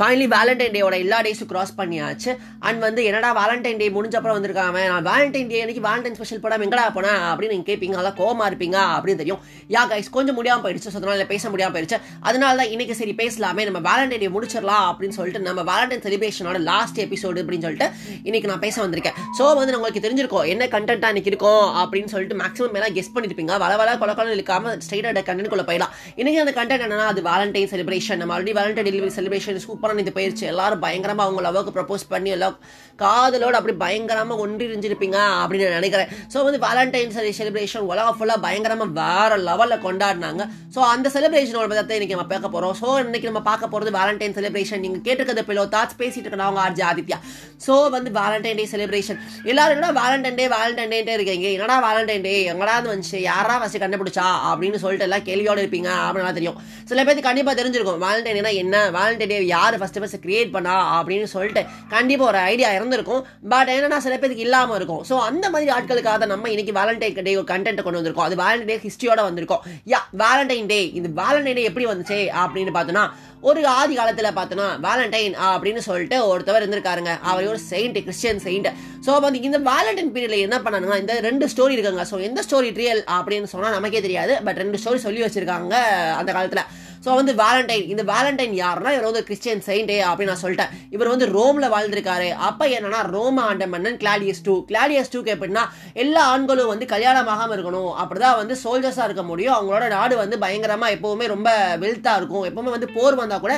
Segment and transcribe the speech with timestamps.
[0.00, 2.30] Finally Valentine டேயோட எல்லா டேஸும் cross பண்ணியாச்சு.
[2.66, 6.84] And வந்து என்னடா வேலண்டைன் டே முடிஞ்சப்பறம் வந்திருக்காங்க நான் வேலண்டைன் டே அன்னைக்கு வேலண்டைன் ஸ்பெஷல் படம் எங்கடா
[6.94, 8.78] போனேன் அப்படின்னு நீங்க கேட்பீங்க நல்லா கோமா இருப்பீங்க.
[8.96, 9.40] அப்படின்னு தெரியும்.
[9.74, 10.92] யா கைஸ் கொஞ்சம் முடியாம போயிடுச்சு.
[10.92, 11.98] ஸோ அதனால பேச முடியாம போயிடுச்சு.
[12.28, 13.64] அதனால தான் இன்னைக்கு சரி பேசலாமே.
[13.68, 17.88] நம்ம வேலண்டைன் டே முடிச்சிடலாம் அப்படின்னு சொல்லிட்டு நம்ம வேலண்டைன் செலிப்ரேஷனோட லாஸ்ட் எபிசோடு அப்படின்னு சொல்லிட்டு
[18.30, 19.18] இன்னைக்கு நான் பேச வந்திருக்கேன்.
[19.40, 20.46] ஸோ வந்து உங்களுக்கு தெரிஞ்சிருக்கும்.
[20.54, 23.52] என்ன கண்டென்ட்டா இன்னைக்கு இருக்கும் அப்படின்னு சொல்லிட்டு மேக்ஸிமம் எல்லாம் கெஸ் பண்ணிருப்பீங்க.
[23.66, 25.94] வள வள கொல கொலம் இழுக்காம ஸ்ட்ரைட்டாக கண்டென்ட் குள்ள போயிடலாம்.
[26.22, 30.12] இன்னைக்கு அந்த கண்டென்ட் என்னன்னா அது வேலண்டைன் செலிப்ரேஷன் நம்ம already Valentine delivery celebration super சூப்பரான இது
[30.18, 30.44] போயிருச்சு.
[30.52, 32.56] எல்லாரும் பயங்கரமாக அவங்க லவ்வுக்கு ப்ரப்போஸ் பண்ணி எல்லாம்
[33.02, 36.08] காதலோடு அப்படி பயங்கரமாக ஒன்றிருந்திருப்பீங்க அப்படின்னு நான் நினைக்கிறேன்.
[36.32, 40.42] ஸோ வந்து வேலண்டைன் செலிப்ரேஷன் உலகம் ஃபுல்லாக பயங்கரமாக வேற லெவலில் கொண்டாடினாங்க.
[40.74, 44.82] ஸோ அந்த செலிப்ரேஷனோட பத்தி இன்றைக்கி நம்ம பார்க்க போகிறோம் ஸோ இன்றைக்கி நம்ம பார்க்க போகிறது வேலண்டைன் செலிப்ரேஷன்
[44.86, 47.18] நீங்கள் கேட்டுருக்கிறது பிலோ தாட்ஸ் பேசிட்டு இருக்கிறவங்க அவங்க ஆர்ஜி ஆதித்யா.
[47.66, 49.20] ஸோ வந்து வேலண்டைன் டே செலிப்ரேஷன்
[49.52, 51.48] எல்லாரும் என்னடா வேலண்டைன் டே வேலண்டைன் டே இருக்கீங்க?
[51.56, 53.18] என்னடா வேலண்டைன் டே எங்கடா வந்துச்சு.
[53.30, 54.28] யாரா வச்சு கண்டுபிடிச்சா?
[54.50, 55.90] அப்படின்னு சொல்லிட்டு எல்லாம் கேள்வியோட இருப்பீங்க.
[56.06, 56.60] அப்படின்னா தெரியும்.
[56.92, 58.00] சில பேருக்கு கண்டிப்பாக தெரிஞ்சிருக்கும்.
[58.06, 58.76] வேலண்டைன் என்ன?
[58.98, 61.62] வேலண்டைன் டே யார் ஃபஸ்ட்டு ஃபஸ்ட்டு கிரியேட் பண்ணா அப்படின்னு சொல்லிட்டு
[61.94, 63.22] கண்டிப்பாக ஒரு ஐடியா இருந்திருக்கும்.
[63.54, 65.02] பட் என்னன்னா சில பேருக்கு இல்லாமல் இருக்கும்.
[65.10, 68.28] ஸோ அந்த மாதிரி ஆட்களுக்காக நம்ம இன்னைக்கு வேலண்டைன் டே ஒரு கண்டென்ட் கொண்டு வந்திருக்கோம்.
[68.28, 69.64] அது வேலண்டைன் டே ஹிஸ்டரியோட வந்திருக்கோம்.
[69.94, 73.04] யா வேலண்டைன் டே இந்த வேலண்டைன் டே எப்படி வந்துச்சு அப்படின்னு பார்த்தோன்னா
[73.48, 77.12] ஒரு ஆதி காலத்தில் பார்த்தோன்னா வேலண்டைன் அப்படின்னு சொல்லிட்டு ஒருத்தவர் இருந்திருக்காருங்க.
[77.30, 78.68] அவர் ஒரு செயின்ட் கிறிஸ்டியன் செயின்ட்
[79.06, 82.04] ஸோ வந்து இந்த வேலண்டைன் பீரியடில் என்ன பண்ணாங்கன்னா இந்த ரெண்டு ஸ்டோரி இருக்காங்க.
[82.10, 84.34] ஸோ எந்த ஸ்டோரி ரியல் அப்படின்னு சொன்னால் நமக்கே தெரியாது.
[84.48, 85.74] பட் ரெண்டு ஸ்டோரி சொல்லி வச்சிருக்காங்க
[86.20, 86.66] அந்த காலத்தில்.
[87.04, 90.72] ஸோ வந்து வேலண்டைன் இந்த வேலண்டைன் யாருன்னா இவர் வந்து கிறிஸ்டியன் செயின்டே அப்படின்னு நான் சொல்லிட்டேன்.
[90.94, 92.28] இவர் வந்து ரோம்ல வாழ்ந்திருக்காரு.
[92.48, 95.64] அப்ப என்னன்னா ரோம ஆண்ட மன்னன் கிளாடியஸ் டூ கிளாடியஸ் டூக்கு எப்படின்னா
[96.04, 97.92] எல்லா ஆண்களும் வந்து கல்யாணம் ஆகாம இருக்கணும்.
[98.02, 99.56] அப்படிதான் வந்து சோல்ஜர்ஸா இருக்க முடியும்.
[99.58, 101.50] அவங்களோட நாடு வந்து பயங்கரமா எப்பவுமே ரொம்ப
[101.84, 102.48] வெல்த்தா இருக்கும்.
[102.50, 103.56] எப்பவுமே வந்து போர் வந்தா கூட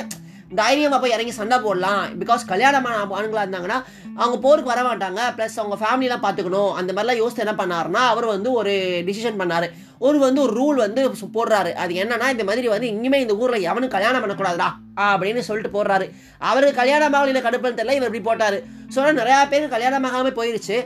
[0.59, 2.01] தைரியமாக போய் இறங்கி சண்டை போடலாம்.
[2.21, 3.77] பிகாஸ் கல்யாணமான ஆண்களாக இருந்தாங்கன்னா
[4.19, 6.73] அவங்க போருக்கு வர மாட்டாங்க ப்ளஸ் அவங்க ஃபேமிலிலாம் பார்த்துக்கணும்.
[6.79, 8.73] அந்த மாதிரிலாம் யோசித்து என்ன பண்ணாருன்னா அவர் வந்து ஒரு
[9.07, 9.67] டிசிஷன் பண்ணார்.
[10.05, 11.01] ஒரு வந்து ஒரு ரூல் வந்து
[11.37, 11.71] போடுறாரு.
[11.83, 14.69] அது என்னன்னா இந்த மாதிரி வந்து இனிமே இந்த ஊரில் எவனும் கல்யாணம் பண்ணக்கூடாதுடா
[15.11, 16.07] அப்படின்னு சொல்லிட்டு போடுறாரு.
[16.51, 18.57] அவருக்கு கல்யாணம் இல்லை கடுப்புன்னு தெரியல இவர் இப்படி போட்டார்.
[18.95, 20.79] ஸோ நிறையா பேர் கல்யாணமாகாமல் போயிருச்சு.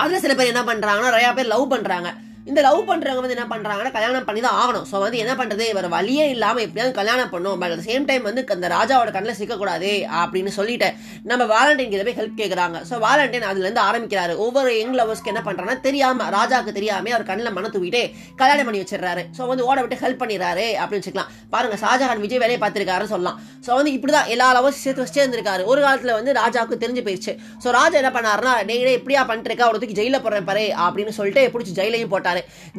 [0.00, 2.10] அதில் சில பேர் என்ன பண்ணுறாங்கன்னா நிறையா பேர் லவ் பண்ணுறாங்க
[2.48, 4.84] இந்த லவ் பண்ணுறவங்க வந்து என்ன பண்ணுறாங்கன்னா கல்யாணம் பண்ணி தான் ஆகணும்.
[4.90, 7.56] ஸோ வந்து என்ன பண்ணுறது இவர் வழியே இல்லாமல் எப்படியாவது கல்யாணம் பண்ணும்.
[7.62, 9.90] பட் அட் சேம் டைம் வந்து அந்த ராஜாவோட கண்ணில் சிக்கக்கூடாது
[10.20, 10.88] அப்படின்னு சொல்லிட்டு
[11.30, 14.34] நம்ம வாலண்டைன் கிட்ட போய் ஹெல்ப் கேட்குறாங்க ஸோ வாலண்டைன் அதுலேருந்து ஆரம்பிக்கிறாரு.
[14.44, 18.02] ஒவ்வொரு யங் லவர்ஸ்க்கு என்ன பண்ணுறாங்கன்னா தெரியாமல் ராஜாவுக்கு தெரியாமல் அவர் கண்ணில் மன தூவிட்டு
[18.40, 19.24] கல்யாணம் பண்ணி வச்சிடறாரு.
[19.38, 21.30] ஸோ வந்து ஓட விட்டு ஹெல்ப் பண்ணிடுறாரு அப்படின்னு வச்சுக்கலாம்.
[21.54, 23.38] பாருங்க ஷாஜஹான் விஜய் வேலையை பார்த்துருக்காருன்னு சொல்லலாம்.
[23.68, 27.34] ஸோ வந்து இப்படி தான் எல்லா லவர்ஸ் சேர்த்து வச்சே இருந்திருக்காரு ஒரு காலத்தில் வந்து ராஜாவுக்கு தெரிஞ்சு போயிடுச்சு.
[27.62, 29.70] ஸோ ராஜா என்ன பண்ணாருன்னா டெய்லி எப்படியா பண்ணிட்டு இருக்கா?
[29.72, 32.28] ஒரு தூக்கி போடுறேன் பாரு அப்படின்னு சொல்லிட்டு பிடிச்சி ஜெயிலையும் போட்டார்.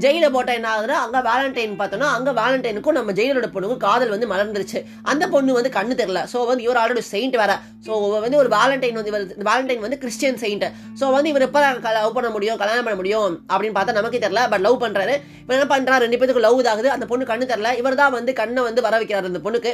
[0.04, 4.82] ஜெயில போட்ட என்ன ஆகுதுன்னா அங்க வேலண்டைன் பார்த்தோம்னா அங்க வேலண்டைனுக்கும் நம்ம ஜெயிலோட பொண்ணுக்கும் காதல் வந்து மலர்ந்துருச்சு.
[5.04, 6.24] அந்த பொண்ணு வந்து கண்ணு தெரியல.
[6.34, 7.60] ஸோ வந்து இவர் ஆல்ரெடி செயின்ட் வேற.
[7.86, 10.68] ஸோ வந்து ஒரு வேலண்டைன் வந்து இவர் வேலண்டைன் வந்து கிறிஸ்டியன் செயின்ட்
[11.02, 11.60] ஸோ வந்து இவர் எப்போ
[12.00, 14.50] லவ் பண்ண முடியும் கல்யாணம் பண்ண முடியும் அப்படின்னு பார்த்தா நமக்கே தெரியல.
[14.50, 15.16] பட் லவ் பண்றாரு.
[15.44, 15.98] இவர் என்ன பண்றாரு?
[15.98, 16.90] ரெண்டு பேருக்கு லவ் இதாகுது.
[16.96, 17.78] அந்த பொண்ணு கண்ணு தெரியல.
[17.78, 19.74] இவர் தான் வந்து கண்ணை வந்து வர வைக்கிறாரு அந்த பொண்ணுக்கு.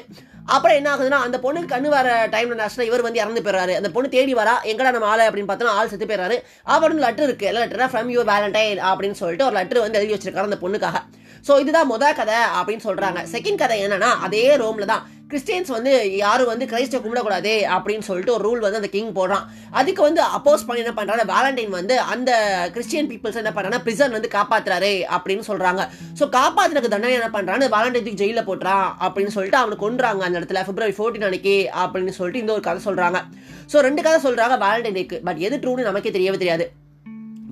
[0.56, 4.14] அப்புறம் என்ன ஆகுதுன்னா அந்த பொண்ணுக்கு கண்ணு வர டைம்ல நேஷனல் இவர் வந்து இறந்து போயிறாரு அந்த பொண்ணு
[4.16, 6.38] தேடி வரா எங்கடா நம்ம ஆளு அப்படின்னு பார்த்தோன்னா ஆள் செத்து போயிறாரு
[6.76, 7.50] அவருக்கு லெட்டர் இருக்கு.
[7.52, 11.02] எல்லா லெட்டர் ஃப்ரம் யூர் வேலண்டைன் அப்படின்னு சொல்லிட்டு ஒரு லெட்டர் வந்து எழுதி வச்சிருக்காரு அந்த பொண்ணுக்காக.
[11.48, 13.20] ஸோ இதுதான் முதல் கதை அப்படின்னு சொல்றாங்க.
[13.34, 15.04] செகண்ட் கதை என்னன்னா அதே ரோம்ல தான்.
[15.32, 19.46] கிறிஸ்டியன்ஸ் வந்து யாரும் வந்து கிரைஸ்ட கும்பிடக்கூடாது அப்படின்னு சொல்லிட்டு ஒரு ரூல் வந்து அந்த கிங் போடுறான்.
[19.80, 22.32] அதுக்கு வந்து அப்போஸ் பண்ணி என்ன பண்றாங்க வேலண்டைன் வந்து அந்த
[22.76, 25.84] கிறிஸ்டியன் பீப்புள்ஸ் என்ன பண்றாங்க பிரிசன் வந்து காப்பாத்துறாரு அப்படின்னு சொல்றாங்க.
[26.22, 30.66] ஸோ காப்பாத்துறதுக்கு தண்டனை என்ன பண்றாங்க வேலண்டைன் ஜெயில போட்டுறான் அப்படின்னு சொல்லிட்டு அவனுக்கு கொண்டுறாங்க அந்த இடத்துல.
[30.72, 33.20] பிப்ரவரி ஃபோர்டீன் அன்னைக்கு அப்படின்னு சொல்லிட்டு இந்த ஒரு கதை சொல்றாங்க.
[33.74, 35.20] ஸோ ரெண்டு கதை சொல்றாங்க வேலண்டைன் டேக்கு.
[35.30, 36.68] பட் எது ட்ரூன்னு நமக்கே தெரியவே தெரியாது.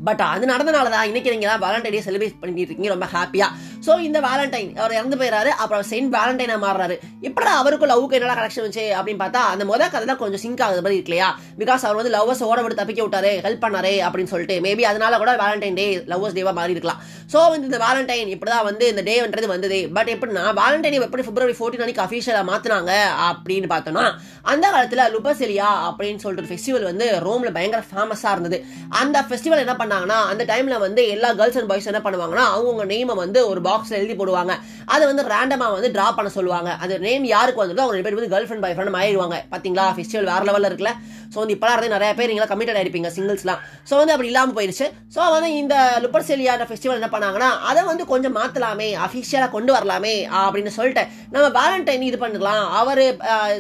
[0.08, 3.48] பட் அது நடந்தனால தான் இன்னைக்கு நீங்க வேலண்டைன் டே செலிப்ரேட் பண்ணிட்டு இருக்கீங்க ரொம்ப ஹாப்பியா
[3.86, 5.52] ஸோ இந்த வேலண்டைன் அவர் இறந்து போயிறாரு.
[5.64, 6.96] அப்புறம் செயின்ட் வேலண்டைனா மாறுறாரு.
[7.28, 10.84] இப்படா அவருக்கும் லவ்வுக்கு என்னடா கனெக்ஷன் வச்சு அப்படின்னு பார்த்தா அந்த முதல் கதை தான் கொஞ்சம் சிங்க் ஆகுது
[10.86, 11.28] மாதிரி இல்லையா?
[11.62, 14.58] பிகாஸ் அவர் வந்து லவ்வர்ஸ் ஓட விட்டு தப்பிக்க விட்டாரு ஹெல்ப் பண்ணாரு அப்படின்னு சொல்லிட்டு.
[14.68, 17.02] மேபி அதனால கூட வேலண்டைன் டே லவ்வர்ஸ் டேவா மாறி இருக்கலாம்.
[17.34, 19.80] ஸோ வந்து இந்த வேலண்டைன் இப்படிதான் வந்து இந்த டேன்றது வந்தது.
[19.98, 22.92] பட் எப்படின்னா வேலண்டைன் எப்படி பிப்ரவரி ஃபோர்டீன் அன்னைக்கு அஃபீஷியலாக மாத்தினாங்க
[23.30, 24.06] அப்படின்னு பார்த்தோம்னா
[24.52, 28.58] அந்த காலத்தில் லுபசெலியா அப்படின்னு சொல்லிட்டு ஃபெஸ்டிவல் வந்து ரோமில் பயங்கர ஃபேமஸாக இருந்தது.
[29.02, 33.16] அந்த ஃபெஸ்டிவல் என்ன பண்ணாங்கன்னா அந்த டைமில் வந்து எல்லா கேர்ள்ஸ் அண்ட் பாய்ஸ் என்ன பண்ணுவாங்கன்னா அவங்கவுங்க நேமை
[33.24, 34.56] வந்து ஒரு பாக்ஸில் எழுதி போடுவாங்க.
[34.96, 36.72] அதை வந்து ரேண்டமாக வந்து ட்ரா பண்ண சொல்லுவாங்க.
[36.84, 40.30] அந்த நேம் யாருக்கு வந்ததோ அவங்க ரெண்டு பேர் வந்து கேர்ள் ஃப்ரெண்ட் பாய் ஃப்ரெண்ட் ஆயிடுவாங்க பார்த்தீங்களா ஃபெஸ்டிவல்
[40.32, 40.94] வேறு லெவலில் இருக்குல்ல.
[41.34, 44.86] ஸோ வந்து இப்போலாம் இருந்து நிறைய பேர் நீங்களாம் கமிட்டட் ஆயிருப்பீங்க சிங்கிள்ஸ்லாம் ஸோ வந்து அப்படி இல்லாமல் போயிடுச்சு
[45.16, 50.14] ஸோ வந்து இந்த லுப்பர் செலியான ஃபெஸ்டிவல் என்ன பண்ணாங்கன்னா அதை வந்து கொஞ்சம் மாற்றலாமே அஃபிஷியலாக கொண்டு வரலாமே
[50.44, 51.04] அப்படின்னு சொல்லிட்டு
[51.34, 53.04] நம்ம வேலண்டைன் இது பண்ணிக்கலாம் அவர்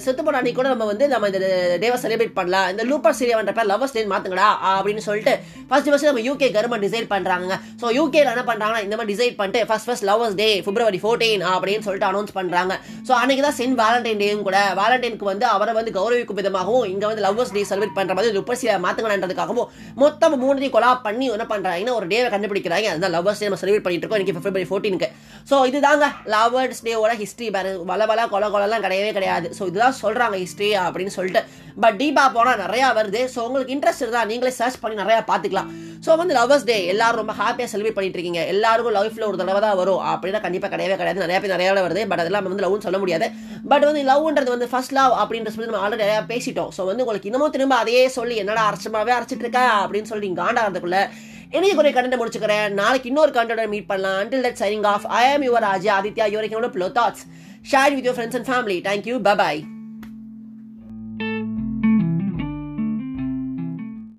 [0.06, 1.39] செத்து போன அன்னைக்கு கூட நம்ம வந்து நம்ம இந்த
[1.81, 2.68] டேவை செலிப்ரேட் பண்ணலாம்.
[2.74, 5.33] இந்த லூப்பர் செலியான்ற பேர் லவர்ஸ் டே மாற்றுங்கடா அப்படின்னு சொல்லிட்டு
[5.69, 9.62] ஃபர்ஸ்ட் ஃபர்ஸ்ட் நம்ம யூகே கவர்மெண்ட் டிசைட் பண்ணுறாங்க ஸோ யூகே என்ன பண்ணுறாங்கன்னா இந்த மாதிரி டிசைட் பண்ணிட்டு
[9.69, 12.74] first first lovers day February fourteen அப்படின்னு சொல்லிட்டு அனௌன்ஸ் பண்ணுறாங்க
[13.07, 17.25] ஸோ அன்னைக்கு தான் சென்ட் வேலண்டைன் டேயும் கூட வேலண்டைனுக்கு வந்து அவரை வந்து கௌரவிக்கும் விதமாகவும் இங்கே வந்து
[17.28, 19.69] லவர்ஸ் டே செலிப்ரேட் பண்ற மாதிரி லூப்பர் சீரியா மாத்துங்கன்றதுக்காகவும்
[20.04, 22.88] மொத்தம் மூணுத்தையும் கொலா பண்ணி என்ன பண்றாங்கன்னா ஒரு டேவை கண்டுபிடிக்கிறாங்க.
[22.94, 24.21] அதுதான் லவர்ஸ் டே நம்ம செலிப்ரேட் பண்ணிட்டு இருக்கோம்.
[24.21, 25.10] இன்னைக்கு பிப்ரவரி ஃபோர்டீனுக்கு
[25.50, 29.47] ஸோ இதுதாங்க லவர்ஸ் டேவோட ஹிஸ்ட்ரி வேறு வள வள கொல கொலலாம் கிடையவே கிடையாது.
[29.57, 31.42] ஸோ இதுதான் சொல்கிறாங்க ஹிஸ்ட்ரி அப்படின்னு சொல்லிட்டு.
[31.83, 33.21] பட் டீப்பா போனால் நிறையா வருது.
[33.33, 35.69] ஸோ உங்களுக்கு இன்ட்ரெஸ்ட் இருந்தால் நீங்களே சர்ச் பண்ணி நிறையா பார்த்துக்கலாம்.
[36.06, 38.42] ஸோ வந்து லவர்ஸ் டே எல்லாரும் ரொம்ப ஹாப்பியாக செலிப்ரேட் பண்ணிட்டு இருக்கீங்க.
[38.53, 40.01] எல்லாருக்கும் லைஃப்பில் ஒரு தடவை தான் வரும்.
[40.13, 41.24] அப்படின்னா கண்டிப்பாக கிடையவே கிடையாது.
[41.25, 42.03] நிறைய பேர் நிறைய வருது.
[42.13, 43.30] பட் அதெல்லாம் வந்து லவ்னு சொல்ல முடியாது.
[43.74, 46.74] பட் வந்து லவ்ன்றது வந்து ஃபர்ஸ்ட் லவ் அப்படின்ற சொல்லி நம்ம ஆல்ரெடி நிறையா பேசிட்டோம்.
[46.77, 51.00] ஸோ வந்து உங்களுக்கு இன்னமும் திரும்ப அதையே சொல்லி என்னடா அரசமாகவே அரைச்சிட்டு இருக்கா அப்படின்னு சொல்லி காண்டா காண்டாகிறதுக்குள்ள
[51.51, 55.44] இன்னைக்கு ஒரு கண்டென்ட் முடிச்சுக்கிறேன் நாளைக்கு இன்னொரு கண்டென்ட் மீட் பண்ணலாம் until that signing off I am
[55.44, 57.24] your RJ Aditya your flow thoughts
[57.71, 59.62] share with your friends and family thank you bye bye